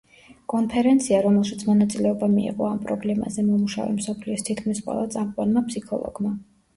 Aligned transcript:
კონფერენცია, 0.51 1.17
რომელშიც 1.25 1.65
მონაწილეობა 1.67 2.29
მიიღო 2.31 2.69
ამ 2.69 2.79
პრობლემაზე 2.87 3.45
მომუშავე 3.49 3.93
მსოფლიოს 3.99 4.47
თითქმის 4.49 4.81
ყველა 4.89 5.05
წამყვანმა 5.17 5.63
ფსიქოლოგმა. 5.69 6.33